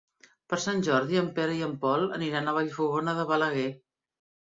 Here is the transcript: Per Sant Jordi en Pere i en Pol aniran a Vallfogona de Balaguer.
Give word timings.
Per 0.51 0.57
Sant 0.61 0.79
Jordi 0.85 1.19
en 1.19 1.27
Pere 1.35 1.57
i 1.57 1.61
en 1.65 1.75
Pol 1.83 2.05
aniran 2.17 2.47
a 2.47 2.55
Vallfogona 2.59 3.15
de 3.19 3.27
Balaguer. 3.33 3.67